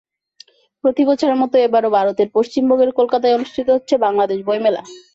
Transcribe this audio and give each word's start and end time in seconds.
প্রতি 0.83 1.03
বছরের 1.09 1.37
মতো 1.41 1.55
এবারও 1.59 1.89
ভারতের 1.97 2.27
পশ্চিমবঙ্গের 2.35 2.91
কলকাতায় 2.99 3.35
অনুষ্ঠিত 3.37 3.65
হতে 3.65 3.73
যাচ্ছে 3.73 3.95
বাংলাদেশ 4.05 4.39
বইমেলা। 4.47 4.81